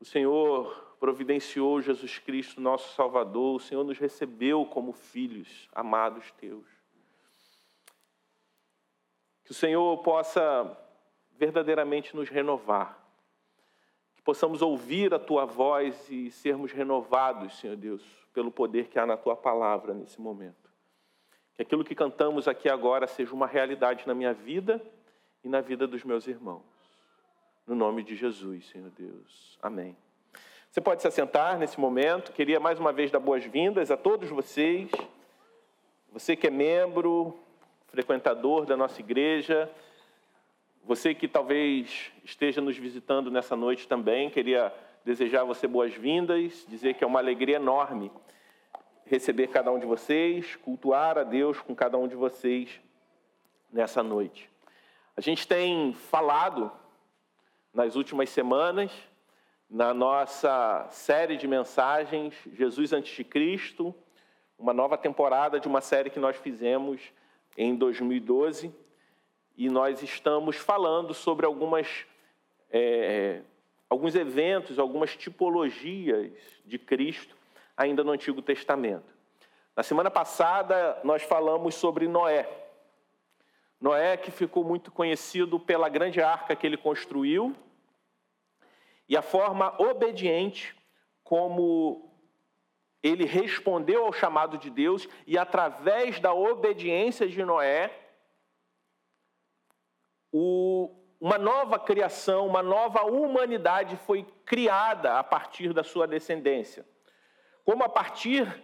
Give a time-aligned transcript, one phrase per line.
[0.00, 3.56] O Senhor providenciou Jesus Cristo, nosso Salvador.
[3.56, 6.66] O Senhor nos recebeu como filhos amados teus.
[9.44, 10.78] Que o Senhor possa
[11.32, 12.98] verdadeiramente nos renovar.
[14.14, 19.04] Que possamos ouvir a tua voz e sermos renovados, Senhor Deus, pelo poder que há
[19.04, 20.70] na tua palavra nesse momento.
[21.54, 24.80] Que aquilo que cantamos aqui agora seja uma realidade na minha vida
[25.44, 26.69] e na vida dos meus irmãos.
[27.66, 29.58] No nome de Jesus, Senhor Deus.
[29.62, 29.96] Amém.
[30.70, 32.32] Você pode se assentar nesse momento.
[32.32, 34.90] Queria mais uma vez dar boas-vindas a todos vocês.
[36.12, 37.38] Você que é membro,
[37.88, 39.70] frequentador da nossa igreja,
[40.84, 44.72] você que talvez esteja nos visitando nessa noite também, queria
[45.04, 48.10] desejar a você boas-vindas, dizer que é uma alegria enorme
[49.10, 52.80] receber cada um de vocês, cultuar a Deus com cada um de vocês
[53.72, 54.48] nessa noite.
[55.16, 56.70] A gente tem falado
[57.72, 58.90] nas últimas semanas,
[59.68, 63.94] na nossa série de mensagens Jesus antes de Cristo,
[64.58, 67.00] uma nova temporada de uma série que nós fizemos
[67.56, 68.74] em 2012,
[69.56, 72.06] e nós estamos falando sobre algumas,
[72.70, 73.42] é,
[73.88, 76.32] alguns eventos, algumas tipologias
[76.64, 77.36] de Cristo
[77.76, 79.14] ainda no Antigo Testamento.
[79.76, 82.48] Na semana passada, nós falamos sobre Noé.
[83.80, 87.56] Noé, que ficou muito conhecido pela grande arca que ele construiu
[89.10, 90.72] e a forma obediente
[91.24, 92.14] como
[93.02, 97.90] ele respondeu ao chamado de Deus e, através da obediência de Noé,
[100.32, 106.86] o, uma nova criação, uma nova humanidade foi criada a partir da sua descendência.
[107.64, 108.62] Como a partir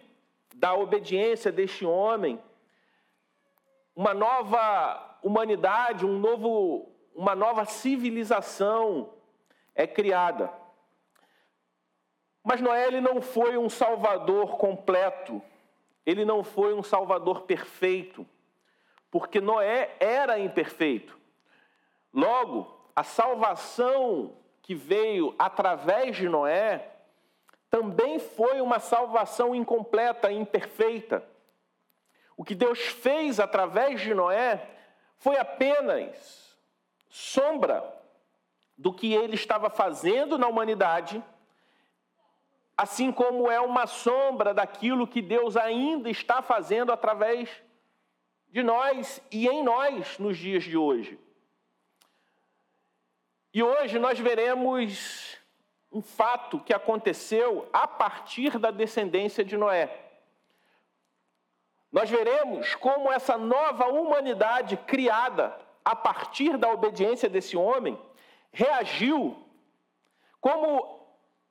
[0.55, 2.41] da obediência deste homem,
[3.97, 9.16] uma nova humanidade, um novo, uma nova civilização
[9.77, 10.51] é criada.
[12.43, 15.43] Mas Noé ele não foi um salvador completo,
[16.05, 18.27] ele não foi um salvador perfeito,
[19.11, 21.19] porque Noé era imperfeito.
[22.13, 26.89] Logo, a salvação que veio através de Noé
[27.69, 31.23] também foi uma salvação incompleta, imperfeita.
[32.37, 34.67] O que Deus fez através de Noé
[35.19, 36.57] foi apenas
[37.09, 37.96] sombra
[38.77, 41.23] do que ele estava fazendo na humanidade,
[42.77, 47.49] assim como é uma sombra daquilo que Deus ainda está fazendo através
[48.49, 51.19] de nós e em nós nos dias de hoje.
[53.53, 55.39] E hoje nós veremos
[55.91, 60.05] um fato que aconteceu a partir da descendência de Noé.
[61.91, 67.99] Nós veremos como essa nova humanidade criada a partir da obediência desse homem
[68.57, 69.37] reagiu,
[70.41, 71.07] como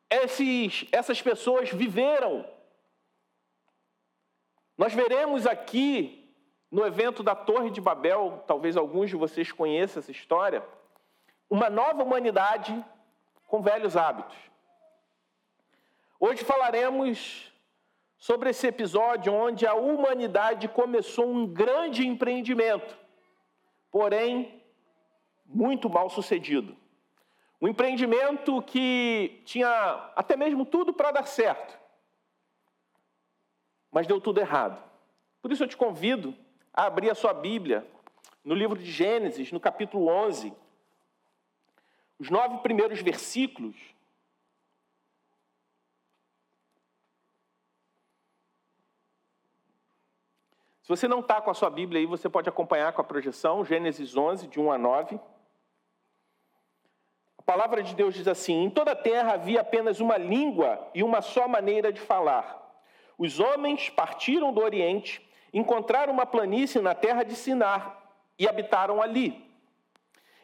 [0.10, 2.44] esses, essas pessoas viveram.
[4.76, 6.34] Nós veremos aqui
[6.72, 10.68] no evento da Torre de Babel, talvez alguns de vocês conheçam essa história,
[11.48, 12.84] uma nova humanidade
[13.46, 14.36] com velhos hábitos.
[16.20, 17.54] Hoje falaremos
[18.18, 22.98] sobre esse episódio onde a humanidade começou um grande empreendimento,
[23.92, 24.64] porém
[25.46, 26.76] muito mal sucedido.
[27.62, 29.70] Um empreendimento que tinha
[30.16, 31.78] até mesmo tudo para dar certo,
[33.92, 34.82] mas deu tudo errado.
[35.42, 36.36] Por isso eu te convido
[36.74, 37.88] a abrir a sua Bíblia
[38.44, 40.54] no livro de Gênesis, no capítulo 11,
[42.20, 43.76] os nove primeiros versículos.
[50.84, 53.66] Se você não está com a sua Bíblia aí, você pode acompanhar com a projeção,
[53.66, 55.20] Gênesis 11, de 1 a 9.
[57.46, 61.04] A palavra de Deus diz assim: Em toda a terra havia apenas uma língua e
[61.04, 62.60] uma só maneira de falar.
[63.20, 65.24] Os homens partiram do Oriente,
[65.54, 68.02] encontraram uma planície na terra de Sinar
[68.40, 69.48] e habitaram ali.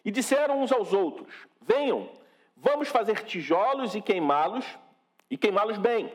[0.06, 2.08] E disseram uns aos outros: Venham,
[2.56, 4.66] vamos fazer tijolos e queimá-los,
[5.28, 6.14] e queimá-los bem.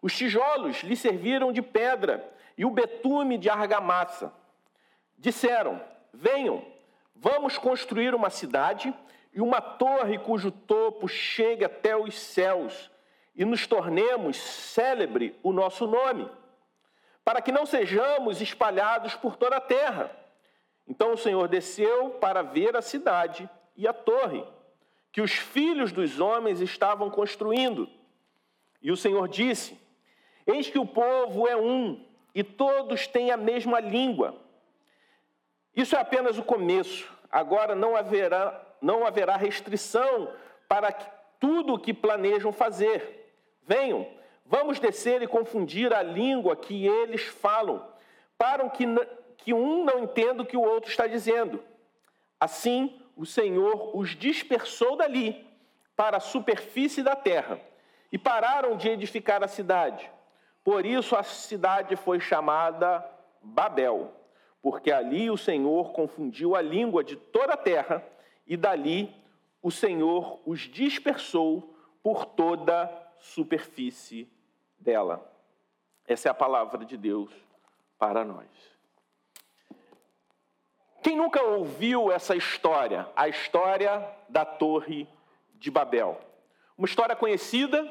[0.00, 4.32] Os tijolos lhe serviram de pedra e o betume de argamassa.
[5.18, 5.82] Disseram:
[6.14, 6.64] Venham,
[7.16, 8.94] vamos construir uma cidade
[9.32, 12.90] e uma torre cujo topo chegue até os céus,
[13.34, 16.28] e nos tornemos célebre o nosso nome,
[17.24, 20.10] para que não sejamos espalhados por toda a terra.
[20.86, 24.44] Então o Senhor desceu para ver a cidade e a torre
[25.10, 27.88] que os filhos dos homens estavam construindo.
[28.80, 29.78] E o Senhor disse:
[30.46, 34.34] Eis que o povo é um e todos têm a mesma língua.
[35.76, 37.10] Isso é apenas o começo.
[37.30, 40.32] Agora não haverá, não haverá restrição
[40.68, 40.92] para
[41.38, 43.32] tudo o que planejam fazer.
[43.64, 44.06] Venham,
[44.44, 47.86] vamos descer e confundir a língua que eles falam,
[48.36, 48.84] para que,
[49.38, 51.62] que um não entenda o que o outro está dizendo.
[52.40, 55.46] Assim, o Senhor os dispersou dali
[55.94, 57.60] para a superfície da terra
[58.10, 60.10] e pararam de edificar a cidade.
[60.64, 63.04] Por isso a cidade foi chamada
[63.40, 64.12] Babel,
[64.60, 68.04] porque ali o Senhor confundiu a língua de toda a terra
[68.52, 69.10] e dali
[69.62, 74.30] o Senhor os dispersou por toda a superfície
[74.78, 75.26] dela.
[76.06, 77.32] Essa é a palavra de Deus
[77.98, 78.46] para nós.
[81.02, 83.08] Quem nunca ouviu essa história?
[83.16, 85.08] A história da Torre
[85.54, 86.20] de Babel.
[86.76, 87.90] Uma história conhecida,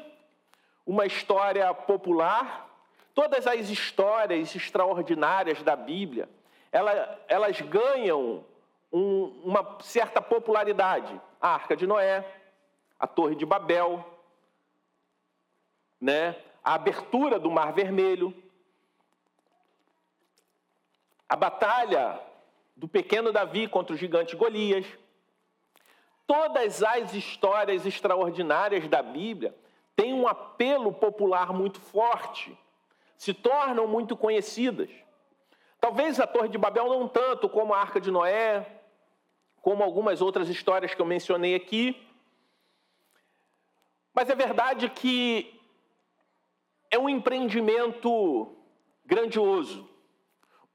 [0.86, 2.70] uma história popular.
[3.12, 6.28] Todas as histórias extraordinárias da Bíblia,
[6.70, 8.44] elas, elas ganham
[8.92, 11.20] um, uma certa popularidade.
[11.40, 12.24] A Arca de Noé,
[12.98, 14.04] a Torre de Babel,
[16.00, 16.36] né?
[16.62, 18.32] a abertura do Mar Vermelho,
[21.28, 22.20] a batalha
[22.76, 24.86] do pequeno Davi contra o gigante Golias.
[26.26, 29.54] Todas as histórias extraordinárias da Bíblia
[29.96, 32.56] têm um apelo popular muito forte,
[33.16, 34.90] se tornam muito conhecidas.
[35.80, 38.81] Talvez a Torre de Babel não tanto como a Arca de Noé,
[39.62, 41.96] como algumas outras histórias que eu mencionei aqui.
[44.12, 45.58] Mas é verdade que
[46.90, 48.54] é um empreendimento
[49.06, 49.88] grandioso,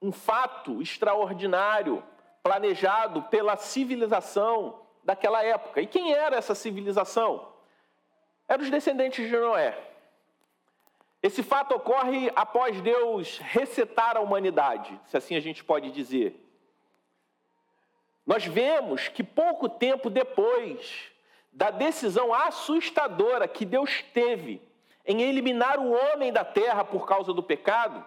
[0.01, 2.01] um fato extraordinário
[2.41, 5.81] planejado pela civilização daquela época.
[5.81, 7.53] E quem era essa civilização?
[8.47, 9.77] Eram os descendentes de Noé.
[11.21, 16.46] Esse fato ocorre após Deus resetar a humanidade, se assim a gente pode dizer.
[18.27, 21.13] Nós vemos que pouco tempo depois
[21.53, 24.61] da decisão assustadora que Deus teve
[25.05, 28.05] em eliminar o homem da terra por causa do pecado,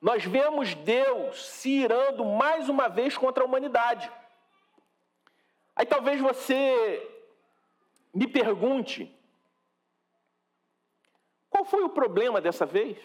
[0.00, 4.08] nós vemos Deus se irando mais uma vez contra a humanidade.
[5.74, 7.10] Aí talvez você
[8.14, 9.12] me pergunte:
[11.50, 12.98] qual foi o problema dessa vez?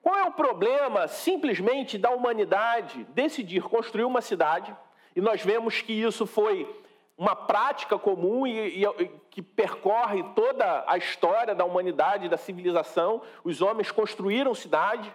[0.00, 4.76] Qual é o problema simplesmente da humanidade decidir construir uma cidade?
[5.16, 6.70] E nós vemos que isso foi
[7.16, 13.22] uma prática comum e, e, que percorre toda a história da humanidade, da civilização.
[13.42, 15.10] Os homens construíram cidade,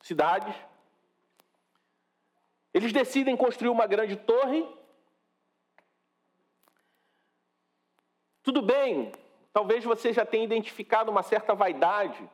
[0.00, 0.52] cidades.
[2.74, 4.68] Eles decidem construir uma grande torre.
[8.42, 9.12] Tudo bem,
[9.52, 12.28] talvez você já tenha identificado uma certa vaidade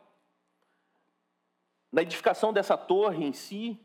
[1.93, 3.79] na edificação dessa torre em si,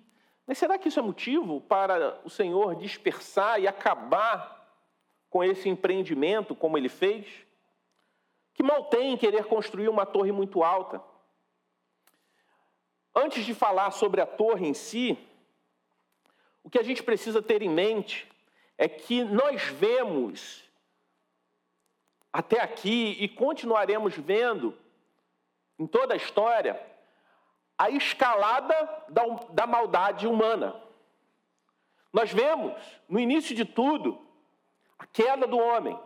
[0.46, 4.60] mas será que isso é motivo para o Senhor dispersar e acabar
[5.30, 7.28] com esse empreendimento como ele fez?
[8.54, 11.02] Que mal tem em querer construir uma torre muito alta?
[13.16, 15.18] Antes de falar sobre a torre em si,
[16.64, 18.30] o que a gente precisa ter em mente
[18.78, 20.64] é que nós vemos
[22.32, 24.78] até aqui e continuaremos vendo
[25.78, 26.91] em toda a história
[27.82, 28.76] a escalada
[29.10, 30.76] da, da maldade humana.
[32.14, 32.80] Nós vemos,
[33.10, 34.22] no início de tudo,
[35.00, 36.00] a queda do homem,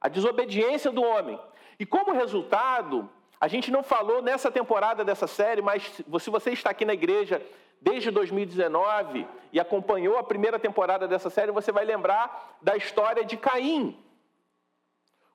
[0.00, 1.38] a desobediência do homem.
[1.78, 3.08] E como resultado,
[3.40, 5.84] a gente não falou nessa temporada dessa série, mas
[6.18, 7.40] se você está aqui na igreja
[7.80, 13.36] desde 2019 e acompanhou a primeira temporada dessa série, você vai lembrar da história de
[13.36, 13.96] Caim.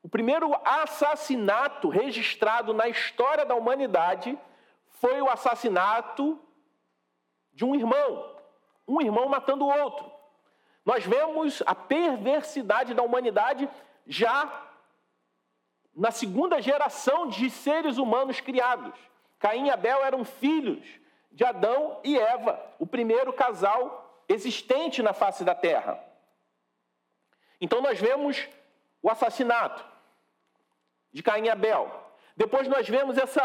[0.04, 4.38] O primeiro assassinato registrado na história da humanidade
[5.00, 6.40] foi o assassinato
[7.54, 8.36] de um irmão,
[8.88, 10.12] um irmão matando o outro.
[10.86, 13.70] Nós vemos a perversidade da humanidade
[14.06, 14.68] já
[15.96, 18.98] na segunda geração de seres humanos criados.
[19.38, 20.86] Caim e Abel eram filhos
[21.32, 26.04] de Adão e Eva, o primeiro casal existente na face da terra.
[27.62, 28.48] Então nós vemos
[29.02, 29.86] o assassinato
[31.12, 31.90] de Caim e Abel.
[32.36, 33.42] Depois nós vemos essa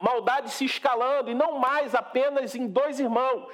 [0.00, 3.52] maldade se escalando, e não mais apenas em dois irmãos,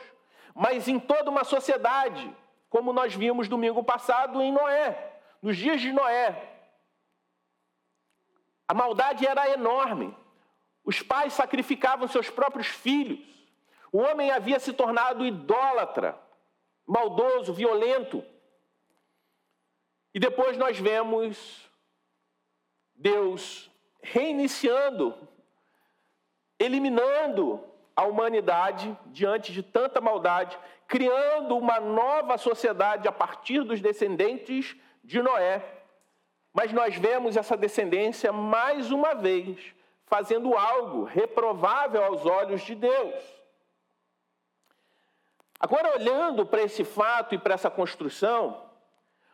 [0.55, 2.35] mas em toda uma sociedade
[2.75, 6.55] como nós vimos domingo passado em Noé, nos dias de Noé.
[8.67, 10.13] A maldade era enorme.
[10.85, 13.21] Os pais sacrificavam seus próprios filhos.
[13.93, 16.19] O homem havia se tornado idólatra,
[16.85, 18.25] maldoso, violento.
[20.13, 21.71] E depois nós vemos
[22.93, 23.71] Deus
[24.03, 25.17] reiniciando,
[26.59, 27.63] eliminando
[27.97, 35.23] a humanidade diante de tanta maldade, criando uma nova sociedade a partir dos descendentes de
[35.23, 35.63] Noé,
[36.57, 39.75] Mas nós vemos essa descendência mais uma vez
[40.07, 43.15] fazendo algo reprovável aos olhos de Deus.
[45.59, 48.71] Agora, olhando para esse fato e para essa construção,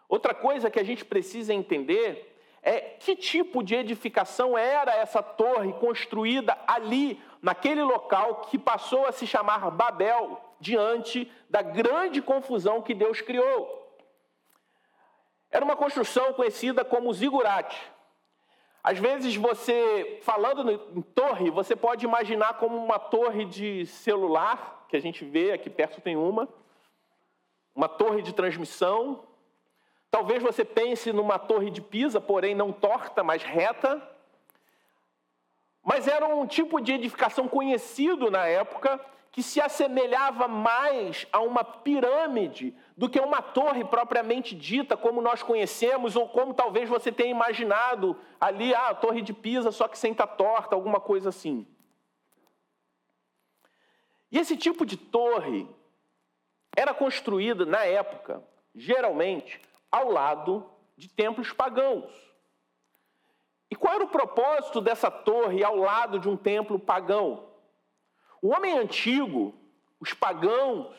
[0.09, 2.30] outra coisa que a gente precisa entender
[2.63, 9.13] é que tipo de edificação era essa torre construída ali, naquele local que passou a
[9.13, 13.79] se chamar Babel, diante da grande confusão que Deus criou.
[15.51, 17.81] Era uma construção conhecida como zigurate.
[18.83, 24.97] Às vezes você, falando em torre, você pode imaginar como uma torre de celular, que
[24.97, 26.49] a gente vê, aqui perto tem uma,
[27.75, 29.25] uma torre de transmissão.
[30.11, 34.03] Talvez você pense numa torre de Pisa, porém não torta, mas reta.
[35.83, 39.01] Mas era um tipo de edificação conhecido na época
[39.33, 45.43] que se assemelhava mais a uma pirâmide do que uma torre propriamente dita, como nós
[45.43, 49.97] conhecemos, ou como talvez você tenha imaginado ali, ah, a torre de Pisa, só que
[49.97, 51.65] senta torta, alguma coisa assim.
[54.33, 55.69] E esse tipo de torre
[56.77, 58.43] era construída na época,
[58.75, 59.61] geralmente,
[59.91, 62.13] ao lado de templos pagãos.
[63.71, 67.49] E qual era o propósito dessa torre ao lado de um templo pagão?
[68.43, 69.55] O homem antigo,
[70.01, 70.97] os pagãos,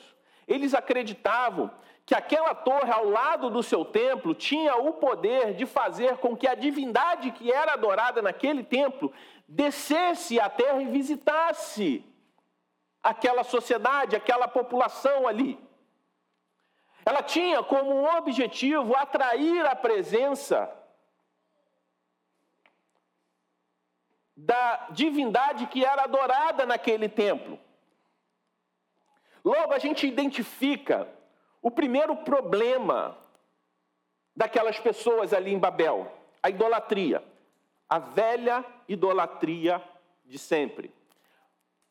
[0.48, 1.72] eles acreditavam
[2.06, 6.48] que aquela torre ao lado do seu templo tinha o poder de fazer com que
[6.48, 9.14] a divindade que era adorada naquele templo
[9.48, 12.04] descesse à terra e visitasse
[13.04, 15.60] aquela sociedade, aquela população ali.
[17.06, 20.72] Ela tinha como objetivo atrair a presença
[24.36, 27.60] da divindade que era adorada naquele templo.
[29.44, 31.08] Logo, a gente identifica
[31.62, 33.18] o primeiro problema
[34.36, 37.24] daquelas pessoas ali em Babel: a idolatria.
[37.90, 39.84] A velha idolatria
[40.24, 40.94] de sempre.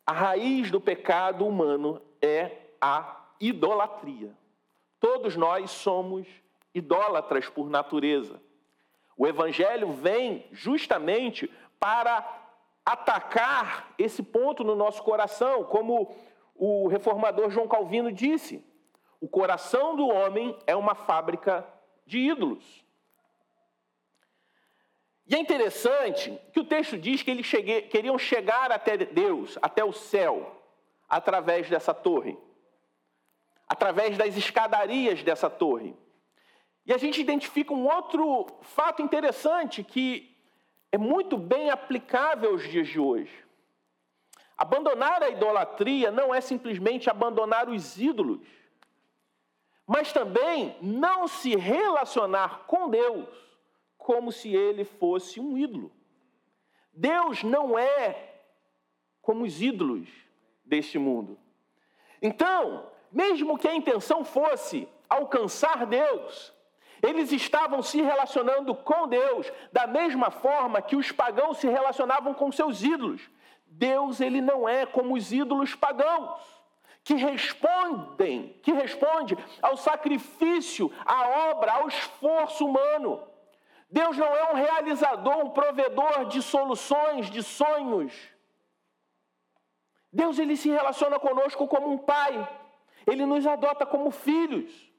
[0.06, 4.34] A raiz do pecado humano é a idolatria.
[5.00, 6.28] Todos nós somos
[6.74, 8.40] idólatras por natureza.
[9.16, 12.24] O Evangelho vem justamente para
[12.84, 16.14] atacar esse ponto no nosso coração, como
[16.54, 18.62] o reformador João Calvino disse:
[19.20, 21.66] o coração do homem é uma fábrica
[22.06, 22.84] de ídolos.
[25.26, 29.84] E é interessante que o texto diz que eles cheguei, queriam chegar até Deus, até
[29.84, 30.60] o céu,
[31.08, 32.36] através dessa torre,
[33.70, 35.94] através das escadarias dessa torre.
[36.84, 40.36] E a gente identifica um outro fato interessante que
[40.90, 43.32] é muito bem aplicável aos dias de hoje.
[44.58, 48.44] Abandonar a idolatria não é simplesmente abandonar os ídolos,
[49.86, 53.28] mas também não se relacionar com Deus
[53.96, 55.92] como se ele fosse um ídolo.
[56.92, 58.34] Deus não é
[59.22, 60.08] como os ídolos
[60.64, 61.38] deste mundo.
[62.20, 66.52] Então, mesmo que a intenção fosse alcançar Deus,
[67.02, 72.52] eles estavam se relacionando com Deus da mesma forma que os pagãos se relacionavam com
[72.52, 73.22] seus ídolos.
[73.66, 76.38] Deus, ele não é como os ídolos pagãos,
[77.02, 83.22] que respondem, que responde ao sacrifício, à obra, ao esforço humano.
[83.90, 88.12] Deus não é um realizador, um provedor de soluções, de sonhos.
[90.12, 92.59] Deus ele se relaciona conosco como um pai.
[93.06, 94.90] Ele nos adota como filhos.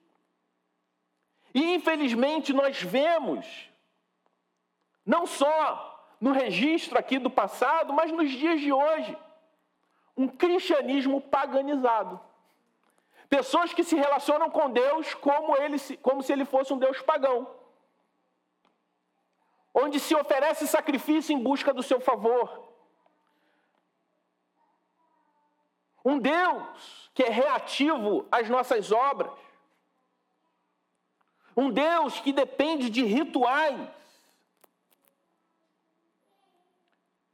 [1.53, 3.46] E infelizmente nós vemos,
[5.05, 9.17] não só no registro aqui do passado, mas nos dias de hoje,
[10.15, 12.20] um cristianismo paganizado.
[13.29, 17.48] Pessoas que se relacionam com Deus como, ele, como se ele fosse um Deus pagão.
[19.74, 22.70] Onde se oferece sacrifício em busca do seu favor.
[26.03, 29.31] Um Deus que é reativo às nossas obras.
[31.55, 33.89] Um Deus que depende de rituais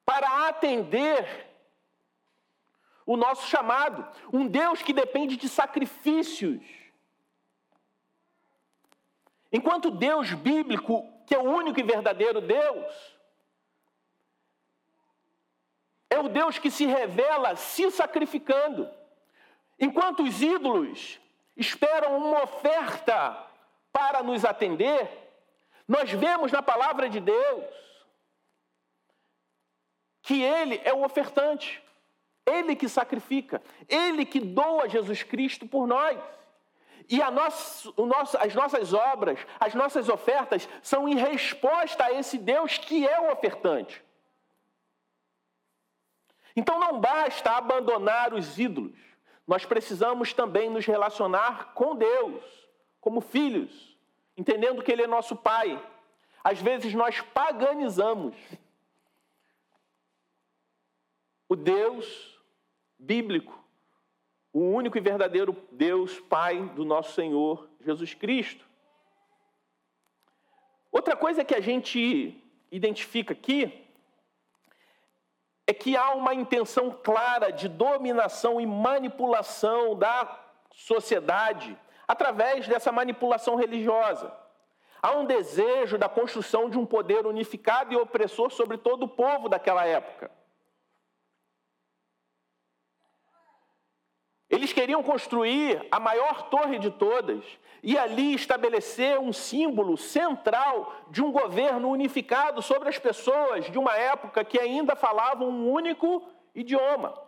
[0.06, 1.48] para atender
[3.06, 4.06] o nosso chamado.
[4.34, 6.62] Um Deus que depende de sacrifícios.
[9.52, 13.17] Enquanto Deus bíblico, que é o único e verdadeiro Deus,
[16.10, 18.90] é o Deus que se revela se sacrificando.
[19.80, 21.20] Enquanto os ídolos
[21.56, 23.46] esperam uma oferta
[23.92, 25.10] para nos atender,
[25.88, 27.64] nós vemos na palavra de Deus
[30.22, 31.82] que Ele é o ofertante,
[32.46, 36.20] Ele que sacrifica, Ele que doa Jesus Cristo por nós.
[37.10, 42.78] E nosso, nosso, as nossas obras, as nossas ofertas são em resposta a esse Deus
[42.78, 44.04] que é o ofertante.
[46.58, 48.98] Então não basta abandonar os ídolos,
[49.46, 52.44] nós precisamos também nos relacionar com Deus,
[53.00, 53.96] como filhos,
[54.36, 55.80] entendendo que Ele é nosso Pai.
[56.44, 58.36] Às vezes nós paganizamos
[61.48, 62.42] o Deus
[62.98, 63.64] bíblico,
[64.52, 68.68] o único e verdadeiro Deus, Pai do nosso Senhor Jesus Cristo.
[70.92, 73.87] Outra coisa que a gente identifica aqui
[75.68, 80.40] é que há uma intenção clara de dominação e manipulação da
[80.72, 84.34] sociedade através dessa manipulação religiosa.
[85.02, 89.50] Há um desejo da construção de um poder unificado e opressor sobre todo o povo
[89.50, 90.32] daquela época.
[94.58, 97.46] Eles queriam construir a maior torre de todas
[97.84, 103.96] e ali estabelecer um símbolo central de um governo unificado sobre as pessoas de uma
[103.96, 107.22] época que ainda falavam um único idioma.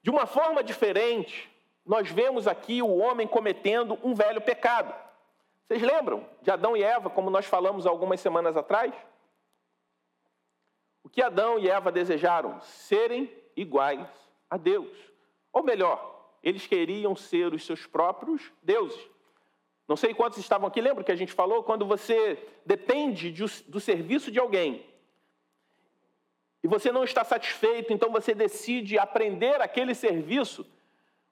[0.00, 4.94] De uma forma diferente, nós vemos aqui o homem cometendo um velho pecado.
[5.66, 8.94] Vocês lembram de Adão e Eva, como nós falamos algumas semanas atrás?
[11.04, 12.58] O que Adão e Eva desejaram?
[12.62, 14.08] Serem iguais
[14.48, 15.15] a Deus.
[15.56, 19.00] Ou melhor, eles queriam ser os seus próprios deuses.
[19.88, 21.62] Não sei quantos estavam aqui, lembra que a gente falou?
[21.62, 23.32] Quando você depende
[23.66, 24.84] do serviço de alguém
[26.62, 30.66] e você não está satisfeito, então você decide aprender aquele serviço.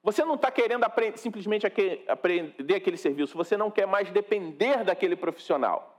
[0.01, 5.15] Você não está querendo aprender, simplesmente aprender aquele serviço, você não quer mais depender daquele
[5.15, 5.94] profissional.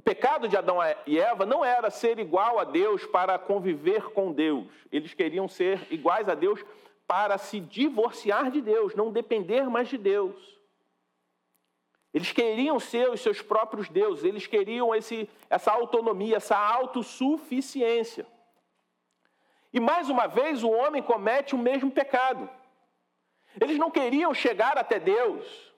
[0.00, 4.32] O pecado de Adão e Eva não era ser igual a Deus para conviver com
[4.32, 4.66] Deus.
[4.90, 6.64] Eles queriam ser iguais a Deus
[7.06, 10.58] para se divorciar de Deus, não depender mais de Deus.
[12.14, 18.26] Eles queriam ser os seus próprios deuses, eles queriam esse, essa autonomia, essa autossuficiência.
[19.70, 22.48] E mais uma vez o homem comete o mesmo pecado.
[23.60, 25.74] Eles não queriam chegar até Deus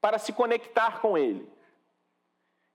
[0.00, 1.53] para se conectar com Ele.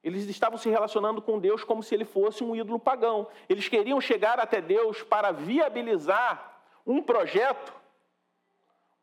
[0.04, 3.28] Eles estavam se relacionando com Deus como se ele fosse um ídolo pagão.
[3.50, 7.74] Eles queriam chegar até Deus para viabilizar um projeto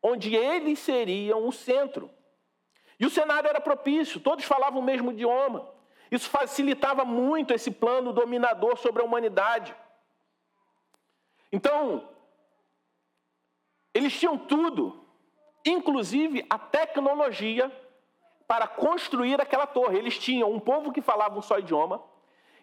[0.03, 2.11] onde eles seriam o centro.
[2.99, 5.69] E o cenário era propício, todos falavam o mesmo idioma.
[6.11, 9.75] Isso facilitava muito esse plano dominador sobre a humanidade.
[11.53, 12.09] Então,
[13.93, 15.05] eles tinham tudo,
[15.65, 17.71] inclusive a tecnologia
[18.47, 19.99] para construir aquela torre.
[19.99, 22.03] Eles tinham um povo que falava um só idioma,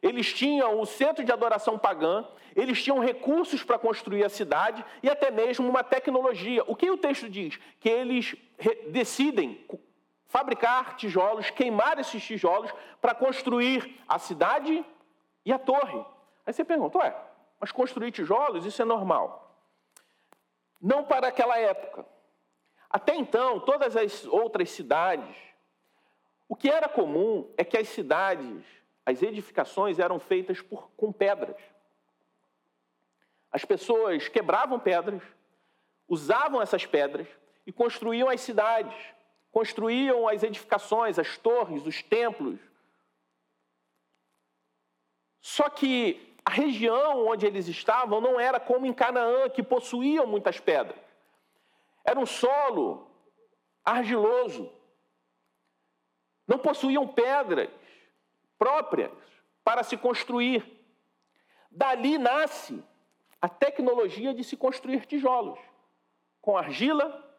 [0.02, 5.10] eles tinham o centro de adoração pagã, eles tinham recursos para construir a cidade e
[5.10, 6.64] até mesmo uma tecnologia.
[6.68, 7.58] O que o texto diz?
[7.80, 8.36] Que eles
[8.90, 9.66] decidem
[10.28, 14.84] fabricar tijolos, queimar esses tijolos para construir a cidade
[15.46, 16.04] e a torre.
[16.46, 17.16] Aí você pergunta, ué,
[17.60, 19.58] mas construir tijolos, isso é normal.
[20.82, 22.06] Não para aquela época.
[22.90, 25.53] Até então, todas as outras cidades
[26.48, 28.64] o que era comum é que as cidades,
[29.06, 31.58] as edificações eram feitas por, com pedras.
[33.52, 35.22] As pessoas quebravam pedras,
[36.08, 37.28] usavam essas pedras
[37.66, 38.96] e construíam as cidades,
[39.52, 42.60] construíam as edificações, as torres, os templos.
[45.40, 50.60] Só que a região onde eles estavam não era como em Canaã, que possuíam muitas
[50.60, 51.00] pedras.
[52.04, 53.08] Era um solo
[53.86, 54.72] argiloso,
[56.48, 57.70] não possuíam pedras
[58.58, 59.12] próprias
[59.64, 60.64] para se construir.
[61.72, 62.84] Dali nasce
[63.42, 65.60] a tecnologia de se construir tijolos,
[66.42, 67.38] com argila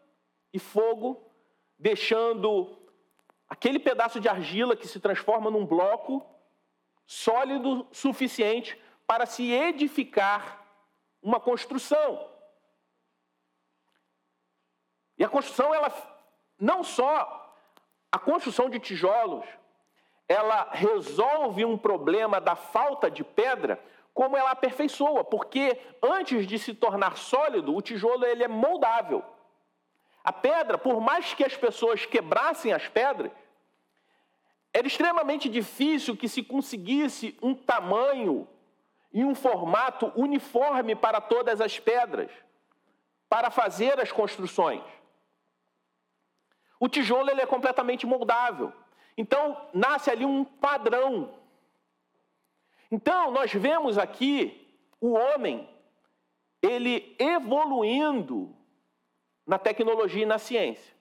[0.53, 1.31] e fogo,
[1.79, 2.79] deixando
[3.49, 6.25] aquele pedaço de argila que se transforma num bloco
[7.07, 10.65] sólido suficiente para se edificar
[11.23, 12.31] uma construção.
[15.17, 15.93] E a construção, ela
[16.59, 17.44] não só
[18.15, 19.45] a construção de tijolos,
[20.29, 23.83] ela resolve um problema da falta de pedra,
[24.15, 29.25] como ela aperfeiçoa, porque antes de se tornar sólido, o tijolo ele é moldável.
[30.23, 33.33] A pedra, por mais que as pessoas quebrassem as pedras,
[34.73, 38.47] era extremamente difícil que se conseguisse um tamanho
[39.13, 42.31] e um formato uniforme para todas as pedras,
[43.29, 44.85] para fazer as construções.
[46.85, 48.71] O tijolo ele é completamente moldável.
[49.17, 51.33] Então, nasce ali um padrão.
[52.91, 54.69] Então, nós vemos aqui
[55.01, 55.67] o homem,
[56.61, 58.55] ele evoluindo
[59.47, 60.95] na tecnologia e na ciência.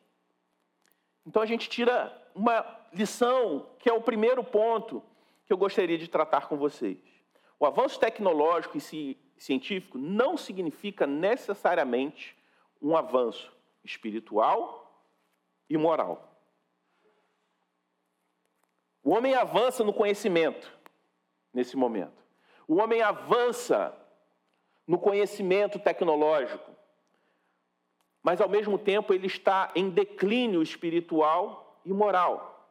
[1.27, 5.03] Então a gente tira uma lição que é o primeiro ponto
[5.45, 6.97] que eu gostaria de tratar com vocês.
[7.59, 12.37] O avanço tecnológico e científico não significa necessariamente
[12.81, 13.51] um avanço
[13.83, 14.82] espiritual
[15.73, 16.38] e moral.
[19.03, 20.71] O homem avança no conhecimento
[21.51, 22.23] nesse momento.
[22.67, 23.93] O homem avança
[24.86, 26.71] no conhecimento tecnológico,
[28.21, 32.69] mas ao mesmo tempo ele está em declínio espiritual e moral.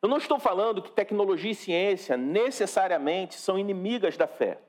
[0.00, 4.60] Eu não estou falando que tecnologia e ciência necessariamente são inimigas da fé.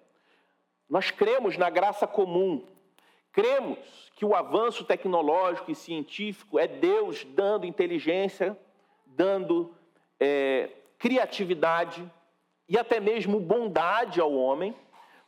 [0.90, 2.66] Nós cremos na graça comum,
[3.32, 3.78] cremos
[4.16, 8.58] que o avanço tecnológico e científico é Deus dando inteligência,
[9.06, 9.76] dando
[10.20, 12.10] é, criatividade
[12.68, 14.76] e até mesmo bondade ao homem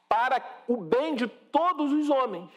[0.07, 2.49] para o bem de todos os homens.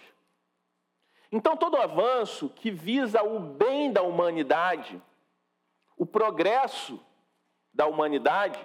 [1.30, 5.00] Então, todo avanço que visa o bem da humanidade,
[5.96, 7.00] o progresso
[7.72, 8.58] da humanidade,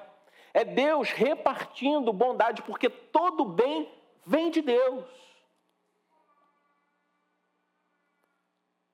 [0.53, 3.89] é Deus repartindo bondade, porque todo bem
[4.25, 5.05] vem de Deus.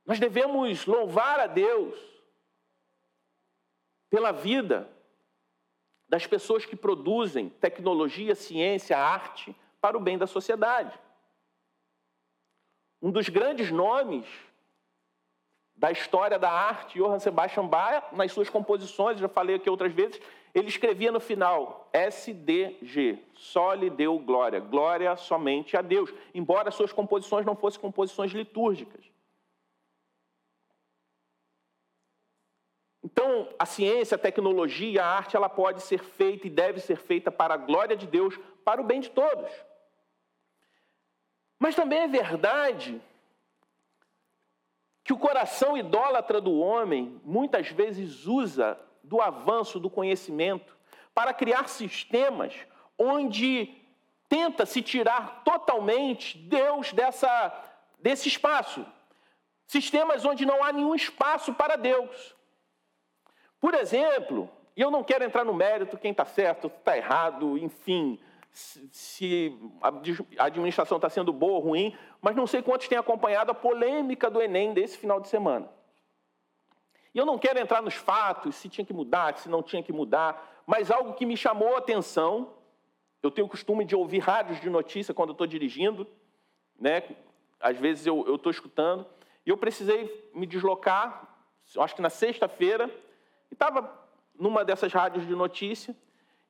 [0.05, 1.97] Nós devemos louvar a Deus
[4.09, 4.89] pela vida
[6.07, 10.97] das pessoas que produzem tecnologia, ciência, arte para o bem da sociedade.
[13.01, 14.25] Um dos grandes nomes
[15.75, 20.21] da história da arte, Johann Sebastian Bach, nas suas composições, já falei aqui outras vezes,
[20.53, 26.93] ele escrevia no final SDG, só lhe deu glória, glória somente a Deus, embora suas
[26.93, 29.12] composições não fossem composições litúrgicas.
[33.13, 37.31] Então, a ciência, a tecnologia, a arte, ela pode ser feita e deve ser feita
[37.31, 39.51] para a glória de Deus, para o bem de todos.
[41.59, 42.99] Mas também é verdade
[45.03, 50.75] que o coração idólatra do homem muitas vezes usa do avanço do conhecimento
[51.13, 52.55] para criar sistemas
[52.97, 53.75] onde
[54.27, 57.53] tenta se tirar totalmente Deus dessa,
[57.99, 58.83] desse espaço.
[59.67, 62.33] Sistemas onde não há nenhum espaço para Deus.
[63.63, 68.19] Por exemplo, e eu não quero entrar no mérito quem está certo, está errado, enfim,
[68.51, 69.57] se
[70.37, 74.29] a administração está sendo boa ou ruim, mas não sei quantos têm acompanhado a polêmica
[74.29, 75.69] do Enem desse final de semana.
[77.15, 79.93] E eu não quero entrar nos fatos, se tinha que mudar, se não tinha que
[79.93, 82.55] mudar, mas algo que me chamou a atenção,
[83.21, 86.05] eu tenho o costume de ouvir rádios de notícia quando estou dirigindo,
[86.77, 87.01] né?
[87.61, 89.05] às vezes eu estou escutando,
[89.45, 91.33] e eu precisei me deslocar,
[91.77, 92.91] acho que na sexta-feira,
[93.53, 93.89] estava
[94.37, 95.95] numa dessas rádios de notícia,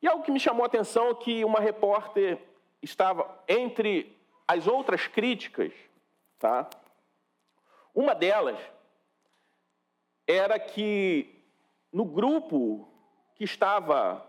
[0.01, 2.39] e algo que me chamou a atenção é que uma repórter
[2.81, 5.71] estava entre as outras críticas,
[6.39, 6.69] tá?
[7.95, 8.59] Uma delas
[10.27, 11.41] era que
[11.91, 12.87] no grupo
[13.35, 14.25] que estava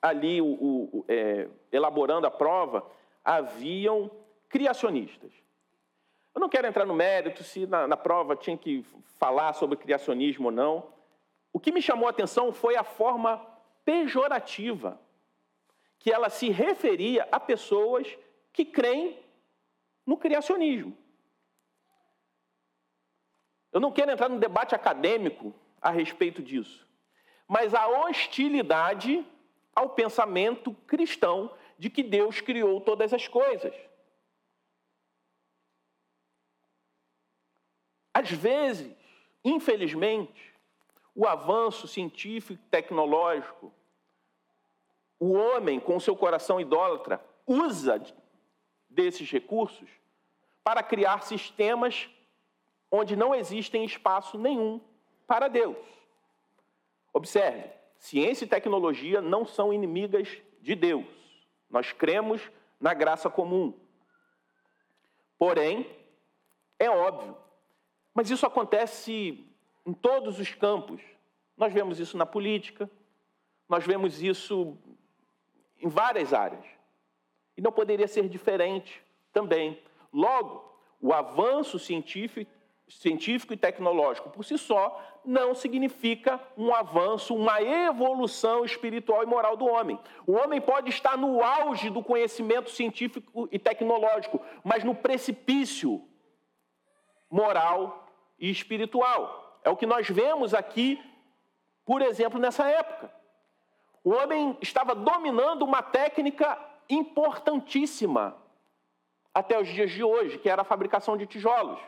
[0.00, 2.86] ali o, o, é, elaborando a prova,
[3.24, 4.10] haviam
[4.48, 5.32] criacionistas.
[6.34, 8.84] Eu não quero entrar no mérito se na, na prova tinha que
[9.18, 10.86] falar sobre criacionismo ou não,
[11.52, 13.38] o que me chamou a atenção foi a forma
[13.84, 15.00] pejorativa
[15.98, 18.06] que ela se referia a pessoas
[18.52, 19.18] que creem
[20.06, 20.96] no criacionismo.
[23.72, 26.86] Eu não quero entrar no debate acadêmico a respeito disso,
[27.46, 29.24] mas a hostilidade
[29.74, 33.74] ao pensamento cristão de que Deus criou todas as coisas.
[38.12, 38.94] Às vezes,
[39.44, 40.49] infelizmente,
[41.20, 43.70] o avanço científico e tecnológico,
[45.18, 48.02] o homem, com seu coração idólatra, usa
[48.88, 49.90] desses recursos
[50.64, 52.08] para criar sistemas
[52.90, 54.80] onde não existem espaço nenhum
[55.26, 55.76] para Deus.
[57.12, 61.04] Observe, ciência e tecnologia não são inimigas de Deus.
[61.68, 63.78] Nós cremos na graça comum.
[65.38, 65.86] Porém,
[66.78, 67.36] é óbvio,
[68.14, 69.49] mas isso acontece
[69.90, 71.00] em todos os campos.
[71.56, 72.88] Nós vemos isso na política,
[73.68, 74.78] nós vemos isso
[75.80, 76.64] em várias áreas.
[77.56, 79.82] E não poderia ser diferente também.
[80.12, 80.64] Logo,
[81.00, 82.50] o avanço científico,
[82.88, 89.56] científico e tecnológico por si só não significa um avanço, uma evolução espiritual e moral
[89.56, 89.98] do homem.
[90.24, 96.02] O homem pode estar no auge do conhecimento científico e tecnológico, mas no precipício
[97.28, 98.06] moral
[98.38, 99.49] e espiritual.
[99.62, 101.02] É o que nós vemos aqui,
[101.84, 103.12] por exemplo, nessa época.
[104.02, 108.36] O homem estava dominando uma técnica importantíssima,
[109.32, 111.80] até os dias de hoje, que era a fabricação de tijolos.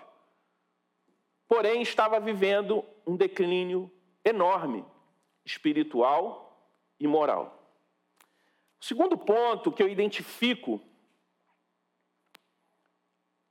[1.49, 3.91] Porém, estava vivendo um declínio
[4.25, 4.85] enorme,
[5.45, 7.59] espiritual e moral.
[8.81, 10.81] O segundo ponto que eu identifico,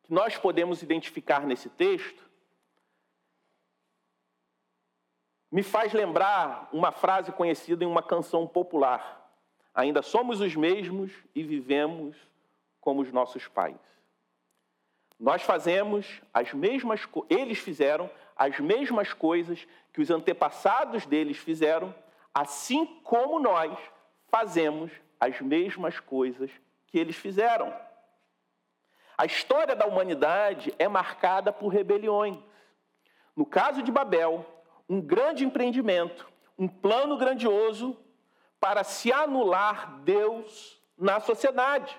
[0.04, 2.31] que nós podemos identificar nesse texto,
[5.52, 9.30] me faz lembrar uma frase conhecida em uma canção popular.
[9.74, 12.16] Ainda somos os mesmos e vivemos
[12.80, 13.78] como os nossos pais.
[15.20, 21.94] Nós fazemos as mesmas eles fizeram as mesmas coisas que os antepassados deles fizeram,
[22.34, 23.78] assim como nós
[24.30, 26.50] fazemos as mesmas coisas
[26.88, 27.72] que eles fizeram.
[29.16, 32.40] A história da humanidade é marcada por rebeliões.
[33.36, 34.44] No caso de Babel,
[34.92, 37.98] um grande empreendimento, um plano grandioso
[38.60, 41.98] para se anular Deus na sociedade.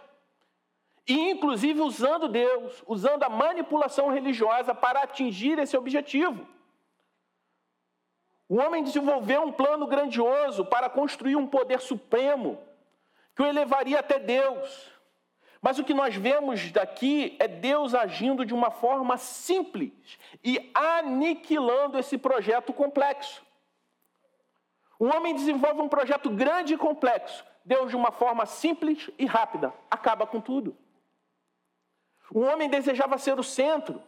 [1.09, 6.47] E, inclusive, usando Deus, usando a manipulação religiosa para atingir esse objetivo.
[8.47, 12.63] O homem desenvolveu um plano grandioso para construir um poder supremo
[13.35, 14.92] que o elevaria até Deus.
[15.63, 19.93] Mas o que nós vemos daqui é Deus agindo de uma forma simples
[20.43, 23.41] e aniquilando esse projeto complexo.
[24.99, 27.45] O homem desenvolve um projeto grande e complexo.
[27.65, 30.77] Deus, de uma forma simples e rápida, acaba com tudo.
[32.35, 34.03] O homem desejava ser o centro,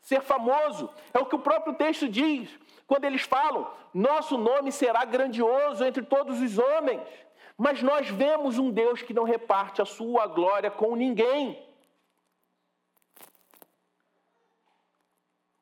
[0.00, 0.88] ser famoso.
[1.12, 2.48] É o que o próprio texto diz,
[2.86, 7.00] quando eles falam: nosso nome será grandioso entre todos os homens.
[7.56, 11.62] Mas nós vemos um Deus que não reparte a sua glória com ninguém.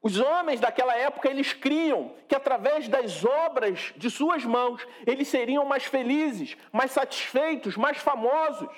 [0.03, 5.65] Os homens daquela época, eles criam que através das obras de suas mãos, eles seriam
[5.67, 8.75] mais felizes, mais satisfeitos, mais famosos.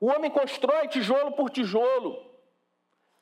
[0.00, 2.30] O homem constrói tijolo por tijolo,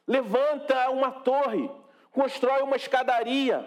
[0.06, 1.70] levanta uma torre,
[2.12, 3.66] constrói uma escadaria,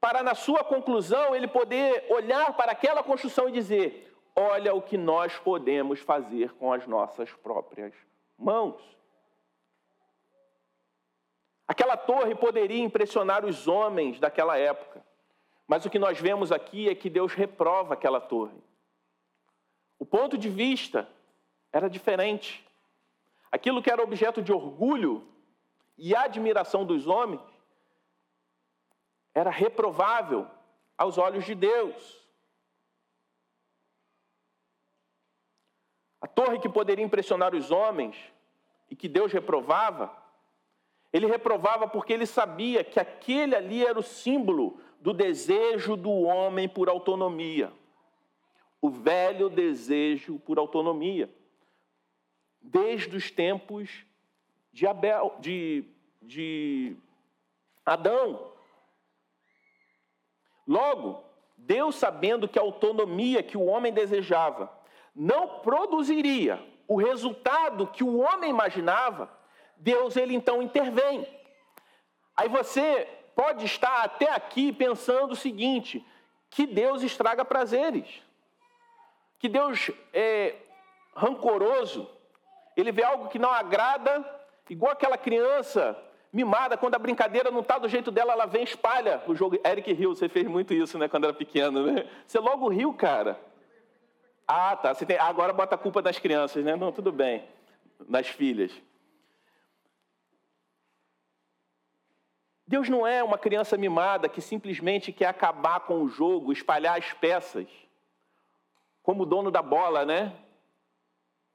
[0.00, 4.96] para na sua conclusão ele poder olhar para aquela construção e dizer: olha o que
[4.96, 7.92] nós podemos fazer com as nossas próprias
[8.38, 8.80] mãos.
[11.68, 15.04] Aquela torre poderia impressionar os homens daquela época,
[15.68, 18.58] mas o que nós vemos aqui é que Deus reprova aquela torre.
[19.98, 21.06] O ponto de vista
[21.72, 22.66] era diferente.
[23.52, 25.28] Aquilo que era objeto de orgulho
[25.98, 27.40] e admiração dos homens
[29.40, 30.46] era reprovável
[30.96, 32.20] aos olhos de Deus.
[36.20, 38.16] A torre que poderia impressionar os homens
[38.90, 40.14] e que Deus reprovava,
[41.12, 46.68] ele reprovava porque ele sabia que aquele ali era o símbolo do desejo do homem
[46.68, 47.72] por autonomia.
[48.80, 51.34] O velho desejo por autonomia.
[52.60, 54.04] Desde os tempos
[54.70, 55.84] de, Abel, de,
[56.20, 56.94] de
[57.84, 58.52] Adão.
[60.70, 61.24] Logo,
[61.56, 64.70] Deus, sabendo que a autonomia que o homem desejava
[65.12, 69.28] não produziria o resultado que o homem imaginava,
[69.76, 71.26] Deus ele então intervém.
[72.36, 76.06] Aí você pode estar até aqui pensando o seguinte:
[76.48, 78.22] que Deus estraga prazeres,
[79.40, 80.54] que Deus é
[81.16, 82.08] rancoroso,
[82.76, 84.24] ele vê algo que não agrada,
[84.68, 86.00] igual aquela criança
[86.32, 89.58] mimada, quando a brincadeira não está do jeito dela, ela vem e espalha o jogo.
[89.64, 92.08] Eric Hill, você fez muito isso, né, quando era pequeno, né?
[92.26, 93.40] Você logo riu, cara.
[94.52, 94.92] Ah, tá.
[94.94, 95.16] Tem...
[95.16, 96.74] Agora bota a culpa das crianças, né?
[96.74, 97.44] Não, tudo bem.
[98.08, 98.72] Das filhas.
[102.66, 107.12] Deus não é uma criança mimada que simplesmente quer acabar com o jogo, espalhar as
[107.12, 107.68] peças.
[109.02, 110.36] Como o dono da bola, né?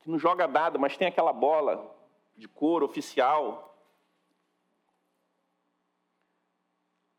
[0.01, 1.93] Que não joga nada, mas tem aquela bola
[2.35, 3.74] de couro oficial.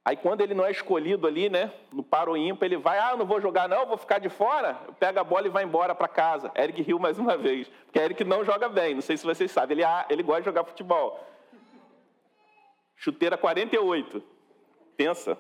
[0.06, 3.26] Aí quando ele não é escolhido ali, né, no paro ímpar, ele vai, ah, não
[3.26, 6.52] vou jogar não, vou ficar de fora, pega a bola e vai embora para casa.
[6.54, 9.78] Eric Hill mais uma vez, porque Eric não joga bem, não sei se vocês sabem,
[9.78, 11.28] ele, ah, ele gosta de jogar futebol.
[12.94, 14.22] Chuteira 48,
[14.96, 15.36] pensa.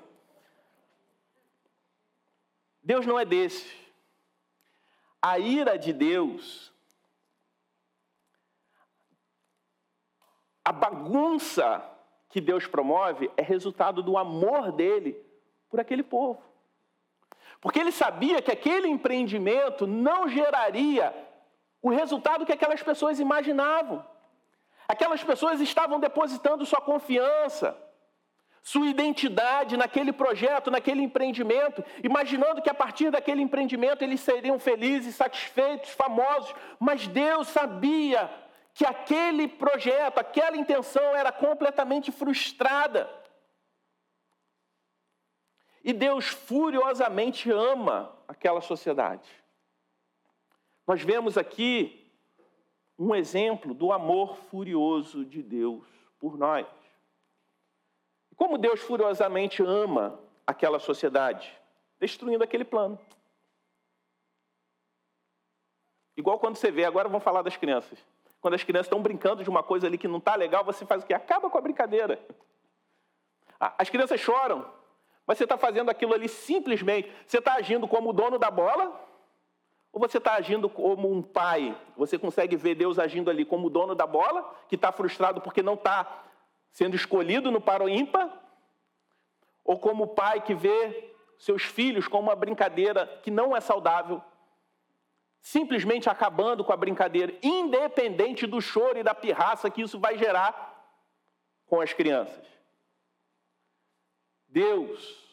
[2.82, 3.72] Deus não é desse.
[5.22, 6.72] A ira de Deus,
[10.64, 11.95] a bagunça
[12.36, 15.16] que Deus promove é resultado do amor dele
[15.70, 16.42] por aquele povo.
[17.62, 21.14] Porque ele sabia que aquele empreendimento não geraria
[21.80, 24.04] o resultado que aquelas pessoas imaginavam.
[24.86, 27.74] Aquelas pessoas estavam depositando sua confiança,
[28.62, 35.14] sua identidade naquele projeto, naquele empreendimento, imaginando que a partir daquele empreendimento eles seriam felizes,
[35.14, 36.54] satisfeitos, famosos.
[36.78, 38.30] Mas Deus sabia
[38.76, 43.10] que aquele projeto, aquela intenção era completamente frustrada.
[45.82, 49.26] E Deus furiosamente ama aquela sociedade.
[50.86, 52.06] Nós vemos aqui
[52.98, 55.86] um exemplo do amor furioso de Deus
[56.18, 56.66] por nós.
[58.36, 61.50] Como Deus furiosamente ama aquela sociedade,
[61.98, 63.00] destruindo aquele plano.
[66.14, 67.98] Igual quando você vê, agora vamos falar das crianças.
[68.46, 71.02] Quando as crianças estão brincando de uma coisa ali que não está legal, você faz
[71.02, 71.12] o quê?
[71.12, 72.24] Acaba com a brincadeira.
[73.58, 74.64] As crianças choram,
[75.26, 77.12] mas você está fazendo aquilo ali simplesmente.
[77.26, 79.04] Você está agindo como o dono da bola,
[79.92, 81.76] ou você está agindo como um pai?
[81.96, 85.60] Você consegue ver Deus agindo ali como o dono da bola, que está frustrado porque
[85.60, 86.06] não está
[86.70, 88.30] sendo escolhido no paro ímpar?
[89.64, 94.22] Ou como o pai que vê seus filhos como uma brincadeira que não é saudável,
[95.46, 100.92] simplesmente acabando com a brincadeira, independente do choro e da pirraça que isso vai gerar
[101.66, 102.44] com as crianças.
[104.48, 105.24] Deus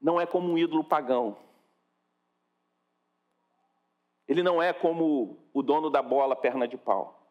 [0.00, 1.36] não é como um ídolo pagão.
[4.28, 7.28] Ele não é como o dono da bola perna de pau.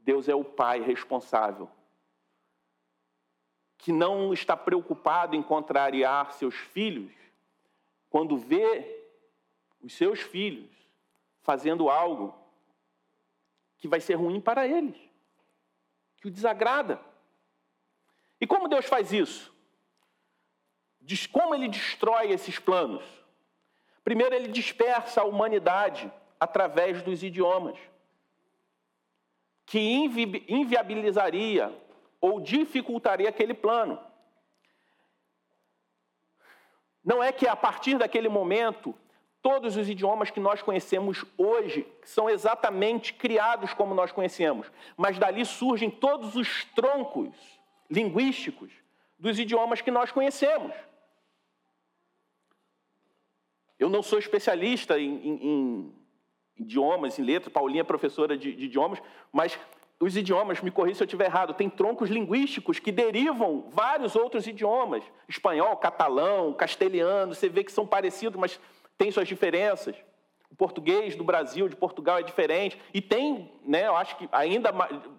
[0.00, 1.70] Deus é o pai responsável,
[3.78, 7.12] que não está preocupado em contrariar seus filhos
[8.10, 9.03] quando vê
[9.84, 10.70] os seus filhos
[11.42, 12.34] fazendo algo
[13.76, 14.96] que vai ser ruim para eles,
[16.16, 16.98] que o desagrada.
[18.40, 19.54] E como Deus faz isso?
[21.30, 23.04] Como ele destrói esses planos?
[24.02, 27.78] Primeiro, ele dispersa a humanidade através dos idiomas,
[29.66, 31.78] que invi inviabilizaria
[32.20, 34.02] ou dificultaria aquele plano.
[37.04, 38.94] Não é que a partir daquele momento
[39.44, 45.44] todos os idiomas que nós conhecemos hoje são exatamente criados como nós conhecemos, mas dali
[45.44, 47.28] surgem todos os troncos
[47.90, 48.72] linguísticos
[49.18, 50.72] dos idiomas que nós conhecemos.
[53.78, 55.94] Eu não sou especialista em, em, em
[56.56, 59.58] idiomas, em letras, Paulinha é professora de, de idiomas, mas
[60.00, 64.46] os idiomas, me corrija se eu estiver errado, tem troncos linguísticos que derivam vários outros
[64.46, 65.04] idiomas.
[65.28, 68.58] Espanhol, catalão, castelhano, você vê que são parecidos, mas
[68.96, 69.96] tem suas diferenças.
[70.50, 72.80] O português do Brasil, de Portugal, é diferente.
[72.92, 74.72] E tem, né, eu acho que ainda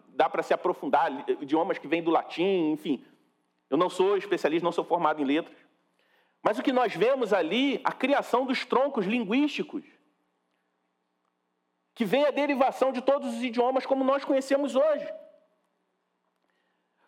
[0.09, 1.11] dá para se aprofundar,
[1.41, 3.05] idiomas que vêm do latim, enfim.
[3.69, 5.57] Eu não sou especialista, não sou formado em letras.
[6.41, 9.83] Mas o que nós vemos ali, a criação dos troncos linguísticos,
[11.93, 15.11] que vem a derivação de todos os idiomas como nós conhecemos hoje.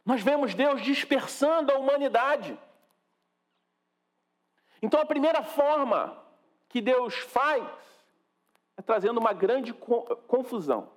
[0.05, 2.57] Nós vemos Deus dispersando a humanidade.
[4.81, 6.17] Então, a primeira forma
[6.69, 7.65] que Deus faz
[8.75, 10.91] é trazendo uma grande confusão.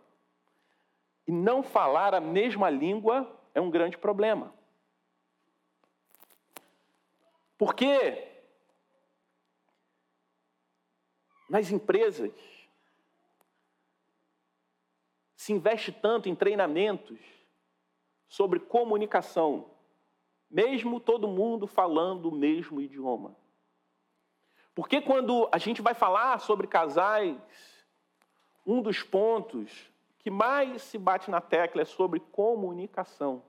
[1.26, 4.52] E não falar a mesma língua é um grande problema.
[7.56, 8.28] Porque
[11.48, 12.32] nas empresas
[15.36, 17.18] se investe tanto em treinamentos
[18.28, 19.70] sobre comunicação,
[20.50, 23.36] mesmo todo mundo falando o mesmo idioma.
[24.80, 27.36] Porque quando a gente vai falar sobre casais,
[28.66, 33.42] um dos pontos que mais se bate na tecla é sobre comunicação.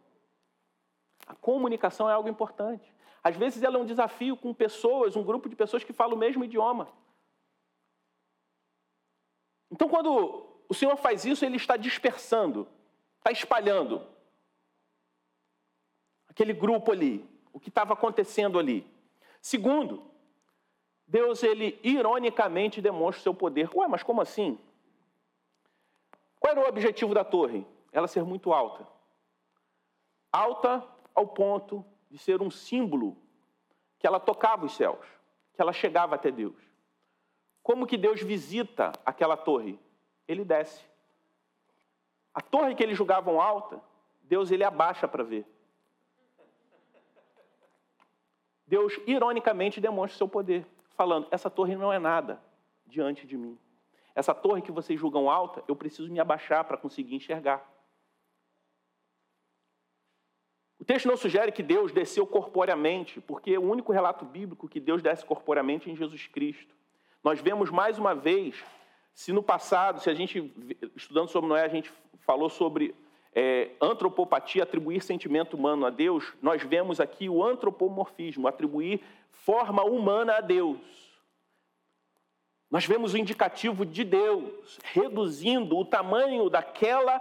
[1.26, 2.94] A comunicação é algo importante.
[3.24, 6.20] Às vezes ela é um desafio com pessoas, um grupo de pessoas que falam o
[6.20, 6.90] mesmo idioma.
[9.72, 12.68] Então, quando o Senhor faz isso, ele está dispersando,
[13.20, 14.06] está espalhando
[16.28, 18.86] aquele grupo ali, o que estava acontecendo ali.
[19.42, 20.11] Segundo,
[21.12, 23.70] Deus, ele ironicamente demonstra o seu poder.
[23.76, 24.58] Ué, mas como assim?
[26.40, 27.68] Qual era o objetivo da torre?
[27.92, 28.88] Ela ser muito alta.
[30.32, 30.82] Alta
[31.14, 33.18] ao ponto de ser um símbolo
[34.00, 35.06] que ela tocava os céus,
[35.54, 36.56] que ela chegava até Deus.
[37.62, 39.78] Como que Deus visita aquela torre?
[40.30, 40.82] Ele desce.
[42.34, 43.82] A torre que eles julgavam alta,
[44.22, 45.46] Deus ele abaixa para ver.
[48.66, 50.66] Deus ironicamente demonstra o seu poder
[51.02, 52.40] falando: essa torre não é nada
[52.86, 53.58] diante de mim.
[54.14, 57.68] Essa torre que vocês julgam alta, eu preciso me abaixar para conseguir enxergar.
[60.78, 65.02] O texto não sugere que Deus desceu corporeamente, porque o único relato bíblico que Deus
[65.02, 66.76] desce corporeamente é em Jesus Cristo.
[67.24, 68.64] Nós vemos mais uma vez,
[69.14, 70.54] se no passado, se a gente,
[70.96, 72.94] estudando sobre Noé, a gente falou sobre
[73.34, 79.02] é, antropopatia, atribuir sentimento humano a Deus, nós vemos aqui o antropomorfismo, atribuir
[79.32, 80.80] forma humana a Deus.
[82.70, 87.20] nós vemos o indicativo de Deus reduzindo o tamanho daquela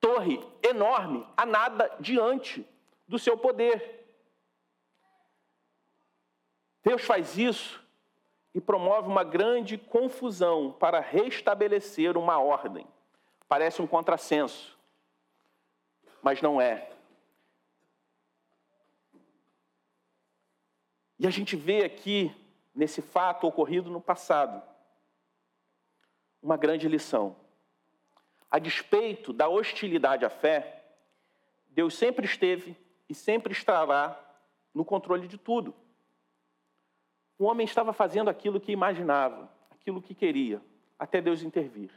[0.00, 2.66] torre enorme a nada diante
[3.06, 4.00] do seu poder.
[6.82, 7.84] Deus faz isso
[8.54, 12.86] e promove uma grande confusão para restabelecer uma ordem.
[13.50, 14.78] Parece um contrassenso,
[16.22, 16.88] mas não é.
[21.18, 22.32] E a gente vê aqui,
[22.72, 24.62] nesse fato ocorrido no passado,
[26.40, 27.34] uma grande lição.
[28.48, 30.84] A despeito da hostilidade à fé,
[31.70, 32.76] Deus sempre esteve
[33.08, 34.16] e sempre estará
[34.72, 35.74] no controle de tudo.
[37.36, 40.62] O homem estava fazendo aquilo que imaginava, aquilo que queria,
[40.96, 41.90] até Deus intervir.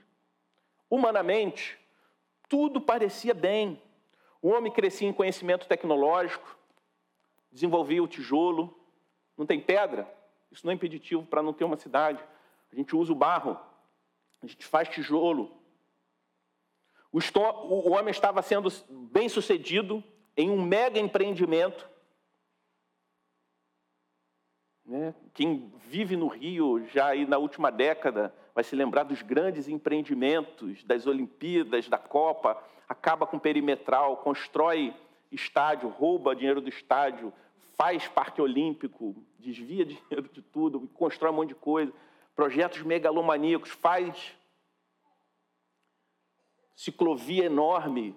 [0.93, 1.79] Humanamente,
[2.47, 3.81] tudo parecia bem.
[4.39, 6.55] O homem crescia em conhecimento tecnológico,
[7.51, 8.77] desenvolvia o tijolo.
[9.35, 10.07] Não tem pedra?
[10.51, 12.23] Isso não é impeditivo para não ter uma cidade.
[12.71, 13.59] A gente usa o barro,
[14.41, 15.51] a gente faz tijolo.
[17.11, 20.03] O, o homem estava sendo bem sucedido
[20.37, 21.89] em um mega empreendimento
[24.85, 25.15] né?
[25.33, 30.83] Quem vive no Rio já aí na última década vai se lembrar dos grandes empreendimentos
[30.83, 34.93] das Olimpíadas, da Copa, acaba com perimetral, constrói
[35.31, 37.33] estádio, rouba dinheiro do estádio,
[37.75, 41.91] faz parque olímpico, desvia dinheiro de tudo, constrói um monte de coisa,
[42.35, 44.35] projetos megalomaníacos, faz
[46.75, 48.15] ciclovia enorme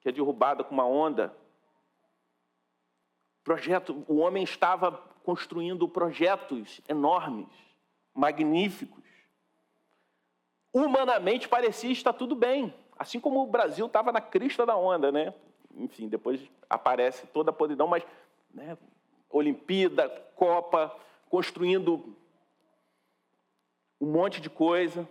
[0.00, 1.34] que é derrubada com uma onda.
[3.42, 7.48] Projeto, o homem estava construindo projetos enormes,
[8.12, 9.03] magníficos.
[10.74, 15.32] Humanamente parecia estar tudo bem, assim como o Brasil estava na crista da onda, né?
[15.76, 18.04] Enfim, depois aparece toda a podridão, mas
[18.52, 18.76] né,
[19.30, 20.94] Olimpíada, Copa,
[21.30, 22.16] construindo
[24.00, 25.08] um monte de coisa.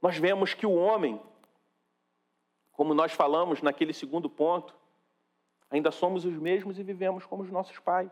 [0.00, 1.20] Nós vemos que o homem,
[2.72, 4.74] como nós falamos naquele segundo ponto,
[5.72, 8.10] Ainda somos os mesmos e vivemos como os nossos pais.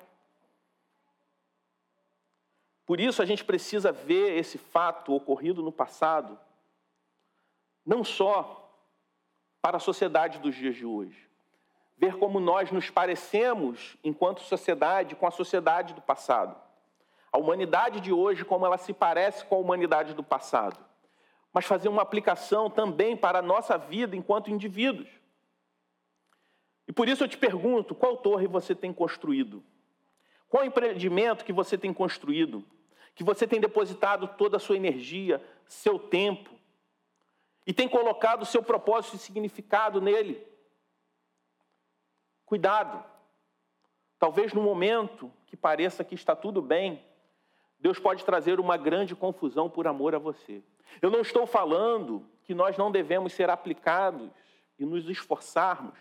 [2.91, 6.37] Por isso a gente precisa ver esse fato ocorrido no passado,
[7.87, 8.69] não só
[9.63, 11.31] para a sociedade dos dias de hoje,
[11.97, 16.61] ver como nós nos parecemos enquanto sociedade com a sociedade do passado.
[17.31, 20.85] A humanidade de hoje, como ela se parece com a humanidade do passado.
[21.53, 25.09] Mas fazer uma aplicação também para a nossa vida enquanto indivíduos.
[26.89, 29.63] E por isso eu te pergunto: qual torre você tem construído?
[30.49, 32.67] Qual empreendimento que você tem construído?
[33.15, 36.51] Que você tem depositado toda a sua energia, seu tempo,
[37.67, 40.47] e tem colocado o seu propósito e significado nele?
[42.45, 43.05] Cuidado.
[44.19, 47.05] Talvez no momento que pareça que está tudo bem,
[47.79, 50.63] Deus pode trazer uma grande confusão por amor a você.
[51.01, 54.31] Eu não estou falando que nós não devemos ser aplicados
[54.79, 55.95] e nos esforçarmos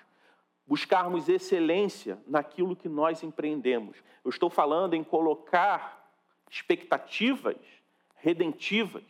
[0.70, 3.98] buscarmos excelência naquilo que nós empreendemos.
[4.24, 5.99] Eu estou falando em colocar
[6.50, 7.58] expectativas
[8.16, 9.04] redentivas